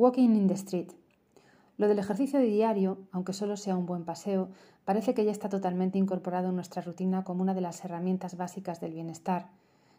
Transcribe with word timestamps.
Walking 0.00 0.30
in 0.34 0.48
the 0.48 0.54
Street. 0.54 0.92
Lo 1.76 1.86
del 1.86 1.98
ejercicio 1.98 2.40
diario, 2.40 2.96
aunque 3.12 3.34
solo 3.34 3.58
sea 3.58 3.76
un 3.76 3.84
buen 3.84 4.06
paseo, 4.06 4.48
parece 4.86 5.12
que 5.12 5.26
ya 5.26 5.30
está 5.30 5.50
totalmente 5.50 5.98
incorporado 5.98 6.48
en 6.48 6.54
nuestra 6.54 6.80
rutina 6.80 7.22
como 7.22 7.42
una 7.42 7.52
de 7.52 7.60
las 7.60 7.84
herramientas 7.84 8.38
básicas 8.38 8.80
del 8.80 8.94
bienestar. 8.94 9.48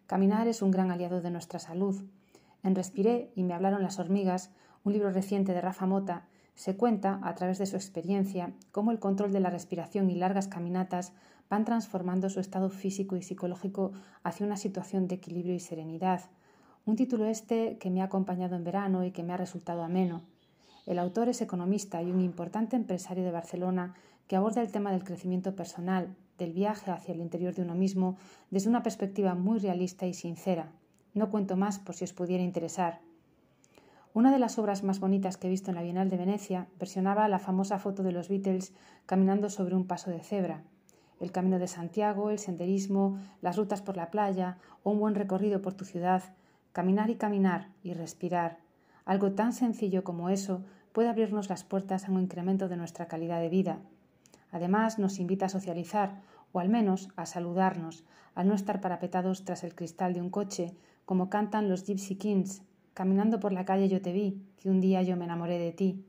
Caminar 0.08 0.48
es 0.48 0.64
un 0.64 0.72
gran 0.72 0.90
aliado 0.90 1.22
de 1.22 1.30
nuestra 1.30 1.60
salud. 1.60 2.04
En 2.64 2.74
Respiré 2.74 3.32
y 3.36 3.44
me 3.44 3.54
hablaron 3.54 3.84
las 3.84 4.00
hormigas, 4.00 4.50
un 4.84 4.94
libro 4.94 5.12
reciente 5.12 5.54
de 5.54 5.62
Rafa 5.62 5.86
Mota, 5.86 6.26
se 6.56 6.76
cuenta, 6.76 7.20
a 7.22 7.36
través 7.36 7.60
de 7.60 7.68
su 7.68 7.76
experiencia, 7.76 8.54
cómo 8.72 8.90
el 8.90 8.98
control 8.98 9.32
de 9.32 9.40
la 9.40 9.52
respiración 9.52 10.10
y 10.10 10.16
largas 10.16 10.48
caminatas 10.48 11.14
van 11.48 11.64
transformando 11.64 12.32
su 12.32 12.40
estado 12.40 12.72
físico 12.72 13.18
y 13.18 13.22
psicológico 13.22 13.92
hacia 14.24 14.48
una 14.48 14.58
situación 14.58 15.08
de 15.08 15.14
equilibrio 15.14 15.54
y 15.54 15.60
serenidad. 15.60 16.22
Un 16.84 16.96
título 16.96 17.26
este 17.26 17.78
que 17.78 17.92
me 17.92 18.02
ha 18.02 18.06
acompañado 18.06 18.56
en 18.56 18.64
verano 18.64 19.06
y 19.06 19.12
que 19.12 19.22
me 19.22 19.34
ha 19.34 19.38
resultado 19.38 19.84
ameno. 19.84 20.24
El 20.88 20.98
autor 20.98 21.30
es 21.30 21.42
economista 21.42 22.02
y 22.02 22.10
un 22.10 22.22
importante 22.22 22.76
empresario 22.76 23.24
de 23.24 23.32
Barcelona 23.32 23.94
que 24.28 24.36
aborda 24.36 24.62
el 24.62 24.72
tema 24.72 24.92
del 24.92 25.04
crecimiento 25.04 25.56
personal, 25.56 26.16
del 26.40 26.54
viaje 26.54 26.90
hacia 26.90 27.14
el 27.14 27.22
interior 27.22 27.54
de 27.54 27.62
uno 27.62 27.76
mismo, 27.76 28.18
desde 28.50 28.70
una 28.70 28.82
perspectiva 28.82 29.36
muy 29.36 29.60
realista 29.60 30.08
y 30.08 30.16
sincera. 30.16 30.72
No 31.14 31.30
cuento 31.30 31.56
más 31.56 31.78
por 31.78 31.94
si 31.94 32.04
os 32.04 32.14
pudiera 32.14 32.44
interesar. 32.44 33.00
Una 34.16 34.32
de 34.32 34.40
las 34.40 34.58
obras 34.58 34.84
más 34.84 35.00
bonitas 35.00 35.38
que 35.38 35.48
he 35.48 35.52
visto 35.52 35.70
en 35.70 35.76
la 35.76 35.84
Bienal 35.84 36.10
de 36.10 36.18
Venecia 36.18 36.68
versionaba 36.80 37.28
la 37.28 37.38
famosa 37.38 37.78
foto 37.78 38.02
de 38.02 38.12
los 38.12 38.28
Beatles 38.28 38.74
caminando 39.06 39.52
sobre 39.52 39.76
un 39.76 39.86
paso 39.86 40.10
de 40.10 40.22
cebra. 40.22 40.64
El 41.20 41.32
camino 41.32 41.60
de 41.60 41.68
Santiago, 41.68 42.32
el 42.32 42.40
senderismo, 42.40 43.20
las 43.42 43.58
rutas 43.58 43.84
por 43.84 43.98
la 43.98 44.10
playa 44.10 44.58
o 44.82 44.90
un 44.90 45.00
buen 45.00 45.14
recorrido 45.14 45.62
por 45.62 45.76
tu 45.76 45.86
ciudad, 45.86 46.24
caminar 46.74 47.10
y 47.10 47.16
caminar 47.16 47.70
y 47.84 47.94
respirar, 47.94 48.60
algo 49.06 49.32
tan 49.34 49.54
sencillo 49.54 50.04
como 50.04 50.30
eso 50.30 50.64
puede 50.94 51.10
abrirnos 51.10 51.50
las 51.50 51.64
puertas 51.64 52.08
a 52.08 52.12
un 52.12 52.22
incremento 52.22 52.70
de 52.70 52.78
nuestra 52.78 53.08
calidad 53.08 53.40
de 53.40 53.50
vida. 53.50 53.80
Además, 54.52 55.00
nos 55.00 55.20
invita 55.20 55.46
a 55.46 55.50
socializar, 55.50 56.22
o 56.52 56.60
al 56.60 56.70
menos 56.70 57.10
a 57.16 57.26
saludarnos, 57.26 58.04
al 58.36 58.48
no 58.48 58.54
estar 58.54 58.82
parapetados 58.82 59.46
tras 59.46 59.64
el 59.64 59.76
cristal 59.76 60.14
de 60.14 60.22
un 60.22 60.30
coche, 60.30 60.76
como 61.06 61.30
cantan 61.30 61.70
los 61.70 61.86
Gypsy 61.86 62.16
Kings, 62.16 62.62
caminando 62.94 63.40
por 63.40 63.54
la 63.54 63.66
calle 63.66 63.90
yo 63.90 64.02
te 64.02 64.12
vi, 64.12 64.42
que 64.58 64.70
un 64.70 64.82
día 64.82 65.02
yo 65.02 65.16
me 65.16 65.26
enamoré 65.26 65.58
de 65.58 65.72
ti. 65.72 66.06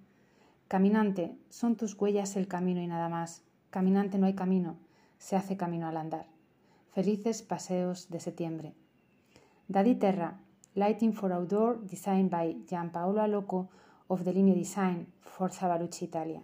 Caminante, 0.68 1.36
son 1.48 1.76
tus 1.76 1.94
huellas 1.94 2.36
el 2.36 2.48
camino 2.48 2.80
y 2.80 2.86
nada 2.86 3.08
más. 3.08 3.42
Caminante 3.70 4.18
no 4.18 4.26
hay 4.26 4.34
camino, 4.34 4.76
se 5.18 5.36
hace 5.36 5.56
camino 5.56 5.86
al 5.86 5.96
andar. 5.96 6.26
Felices 6.92 7.42
paseos 7.42 8.10
de 8.10 8.20
septiembre. 8.20 8.74
Daddy 9.68 9.94
Terra, 9.94 10.38
Lighting 10.74 11.12
for 11.12 11.30
Outdoor, 11.30 11.76
designed 11.84 12.30
by 12.30 12.54
Gianpaolo 12.66 13.20
Aloco 13.20 13.68
of 14.08 14.20
Delineo 14.24 14.54
Design 14.54 15.06
for 15.20 15.50
Zavalucci 15.50 16.04
Italia. 16.04 16.40